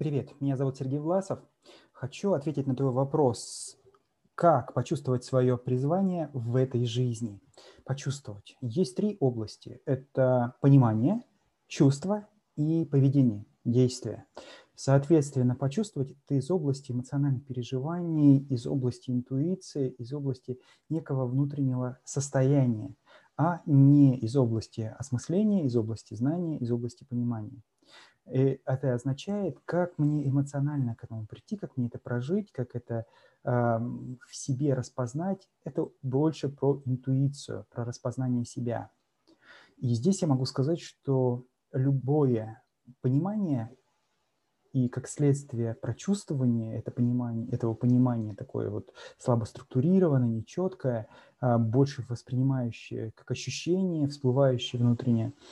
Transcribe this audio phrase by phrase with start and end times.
[0.00, 1.40] Привет, меня зовут Сергей Власов.
[1.92, 3.76] Хочу ответить на твой вопрос.
[4.34, 7.38] Как почувствовать свое призвание в этой жизни?
[7.84, 8.56] Почувствовать.
[8.62, 9.82] Есть три области.
[9.84, 11.22] Это понимание,
[11.66, 12.26] чувство
[12.56, 14.24] и поведение, действие.
[14.74, 20.58] Соответственно, почувствовать это из области эмоциональных переживаний, из области интуиции, из области
[20.88, 22.94] некого внутреннего состояния,
[23.36, 27.62] а не из области осмысления, из области знания, из области понимания.
[28.30, 33.06] И это означает, как мне эмоционально к этому прийти, как мне это прожить, как это
[33.44, 35.48] э, в себе распознать.
[35.64, 38.90] Это больше про интуицию, про распознание себя.
[39.78, 42.62] И здесь я могу сказать, что любое
[43.00, 43.74] понимание
[44.72, 51.08] и как следствие прочувствования это понимание, этого понимания такое вот слабо структурированное, нечеткое,
[51.40, 55.32] а, больше воспринимающее как ощущение, всплывающее внутреннее–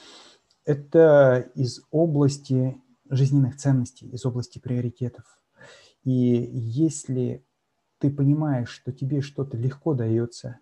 [0.69, 5.41] это из области жизненных ценностей, из области приоритетов.
[6.05, 7.43] И если
[7.97, 10.59] ты понимаешь, что тебе что-то легко дается,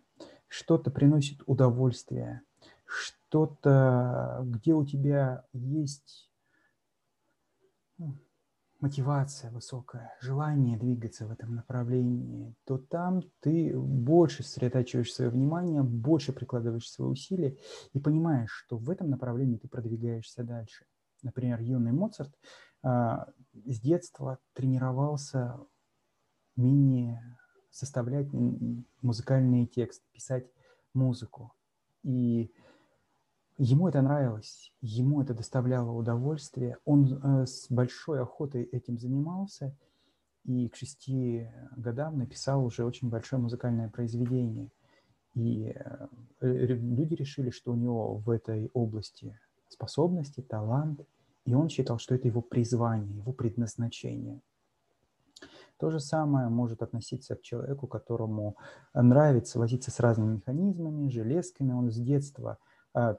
[0.46, 2.42] что-то приносит удовольствие,
[2.84, 6.30] что-то, где у тебя есть
[7.98, 8.14] ну,
[8.80, 16.32] мотивация высокая, желание двигаться в этом направлении, то там ты больше сосредотачиваешь свое внимание, больше
[16.32, 17.56] прикладываешь свои усилия
[17.92, 20.84] и понимаешь, что в этом направлении ты продвигаешься дальше.
[21.22, 22.34] Например, юный Моцарт
[22.82, 23.28] а,
[23.64, 25.58] с детства тренировался
[26.56, 27.36] менее
[27.70, 28.28] составлять
[29.02, 30.47] музыкальный текст, писать
[30.94, 31.52] музыку.
[32.02, 32.52] И
[33.58, 36.76] Ему это нравилось, ему это доставляло удовольствие.
[36.84, 39.74] Он э, с большой охотой этим занимался
[40.44, 44.68] и к шести годам написал уже очень большое музыкальное произведение.
[45.34, 46.06] И э,
[46.40, 49.38] люди решили, что у него в этой области
[49.70, 51.00] способности, талант,
[51.46, 54.38] и он считал, что это его призвание, его предназначение.
[55.78, 58.56] То же самое может относиться к человеку, которому
[58.92, 61.72] нравится возиться с разными механизмами, железками.
[61.72, 62.58] Он с детства–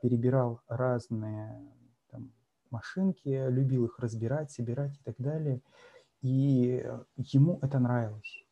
[0.02, 1.62] перебирал разные
[2.10, 2.32] там,
[2.72, 5.62] машинки, любил их разбирать, собирать и так далее.
[6.22, 6.84] И
[7.16, 8.44] ему это нравилось.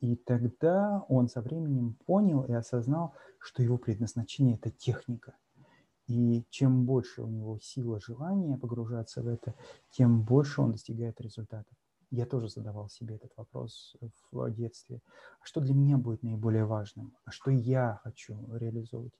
[0.00, 5.34] И тогда он со временем понял и осознал, что его предназначение– это техника.
[6.06, 9.54] И чем больше у него сила желания погружаться в это,
[9.90, 11.76] тем больше он достигает результатов.
[12.16, 13.94] Я тоже задавал себе этот вопрос
[14.32, 15.02] в детстве.
[15.38, 17.14] А что для меня будет наиболее важным?
[17.26, 19.12] А что я хочу реализовывать?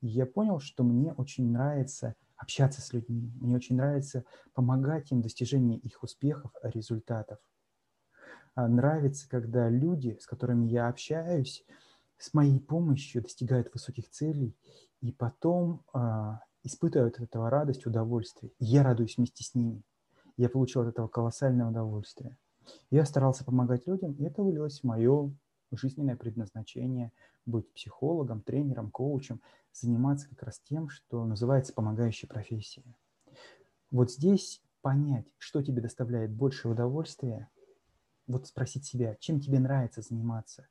[0.00, 3.30] И я понял, что мне очень нравится общаться с людьми.
[3.38, 7.38] Мне очень нравится помогать им в достижении их успехов, результатов.
[8.54, 11.66] А нравится, когда люди, с которыми я общаюсь,
[12.16, 14.56] с моей помощью достигают высоких целей
[15.02, 18.52] и потом а, испытывают от этого радость, удовольствие.
[18.58, 19.82] И я радуюсь вместе с ними.
[20.38, 22.36] Я получил от этого колоссальное удовольствие.
[22.90, 25.34] Я старался помогать людям, и это вылилось в мое
[25.72, 27.12] жизненное предназначение
[27.44, 29.40] быть психологом, тренером, коучем,
[29.72, 32.94] заниматься как раз тем, что называется помогающей профессией.
[33.90, 37.48] Вот здесь понять, что тебе доставляет больше удовольствия,
[38.28, 40.68] вот спросить себя, чем тебе нравится заниматься,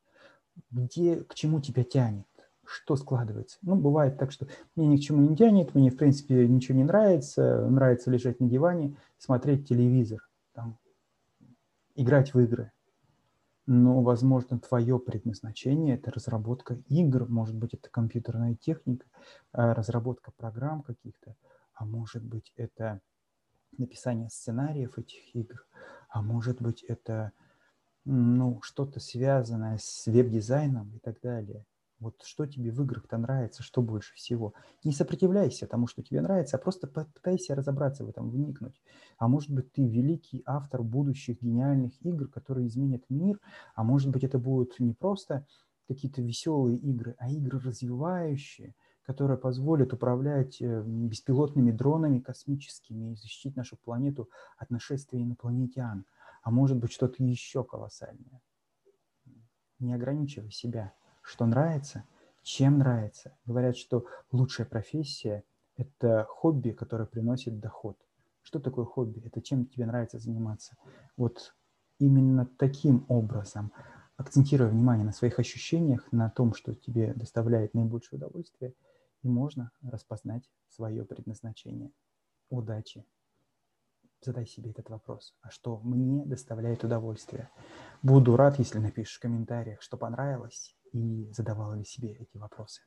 [0.72, 2.26] где, к чему тебя тянет,
[2.68, 3.58] что складывается.
[3.62, 6.84] Ну, бывает так, что мне ни к чему не тянет, мне, в принципе, ничего не
[6.84, 10.78] нравится, нравится лежать на диване, смотреть телевизор, там,
[11.96, 12.72] играть в игры.
[13.66, 19.06] Но, возможно, твое предназначение– это разработка игр, может быть, это компьютерная техника,
[19.52, 21.36] а, разработка программ каких-то,
[21.74, 23.02] а может быть, это
[23.78, 25.66] написание сценариев этих игр,
[26.10, 27.32] а может быть, это
[28.06, 31.66] ну, что-то связанное с веб-дизайном и так далее–
[32.00, 34.54] вот что тебе в играх-то нравится, что больше всего.
[34.84, 38.80] Не сопротивляйся тому, что тебе нравится, а просто попытайся разобраться в этом, вникнуть.
[39.18, 43.40] А может быть, ты великий автор будущих гениальных игр, которые изменят мир,
[43.76, 45.46] а может быть, это будут не просто
[45.88, 53.56] какие-то веселые игры, а игры развивающие, которые позволят управлять э, беспилотными дронами космическими и защитить
[53.56, 56.06] нашу планету от нашествия инопланетян.
[56.44, 58.42] А может быть, что-то еще колоссальное.
[59.80, 60.94] Не ограничивай себя
[61.28, 62.06] что нравится,
[62.42, 63.38] чем нравится.
[63.46, 65.44] Говорят, что лучшая профессия–
[65.76, 67.98] это хобби, которое приносит доход.
[68.42, 69.22] Что такое хобби?
[69.26, 70.78] Это чем тебе нравится заниматься.
[71.18, 71.54] Вот
[72.00, 73.74] именно таким образом,
[74.16, 78.74] акцентируя внимание на своих ощущениях, на том, что тебе доставляет наибольшее удовольствие,
[79.22, 81.92] и можно распознать свое предназначение.
[82.50, 83.06] Удачи!
[84.22, 85.36] Задай себе этот вопрос.
[85.42, 87.50] А что мне доставляет удовольствие?
[88.02, 92.82] Буду рад, если напишешь в комментариях, что понравилось, и задавала ли себе эти вопросы.